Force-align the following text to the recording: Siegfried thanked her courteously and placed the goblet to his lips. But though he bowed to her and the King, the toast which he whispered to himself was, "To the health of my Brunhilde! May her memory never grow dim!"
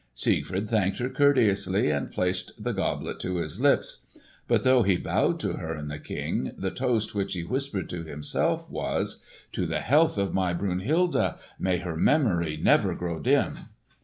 Siegfried 0.15 0.67
thanked 0.67 0.97
her 0.97 1.11
courteously 1.11 1.91
and 1.91 2.09
placed 2.11 2.53
the 2.57 2.71
goblet 2.71 3.19
to 3.19 3.35
his 3.35 3.61
lips. 3.61 4.07
But 4.47 4.63
though 4.63 4.81
he 4.81 4.97
bowed 4.97 5.39
to 5.41 5.57
her 5.57 5.73
and 5.75 5.91
the 5.91 5.99
King, 5.99 6.53
the 6.57 6.71
toast 6.71 7.13
which 7.13 7.35
he 7.35 7.43
whispered 7.43 7.87
to 7.89 8.01
himself 8.03 8.67
was, 8.71 9.21
"To 9.51 9.67
the 9.67 9.81
health 9.81 10.17
of 10.17 10.33
my 10.33 10.53
Brunhilde! 10.55 11.35
May 11.59 11.77
her 11.77 11.95
memory 11.95 12.57
never 12.59 12.95
grow 12.95 13.19
dim!" 13.19 13.59